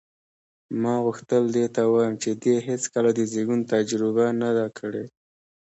ما 0.81 0.93
غوښتل 1.05 1.43
دې 1.55 1.65
ته 1.75 1.81
ووایم 1.87 2.15
چې 2.23 2.29
دې 2.43 2.55
هېڅکله 2.67 3.09
د 3.13 3.19
زېږون 3.31 3.61
تجربه 3.73 4.25
نه 4.41 4.49
ده 4.57 4.67
کړې. 4.77 5.03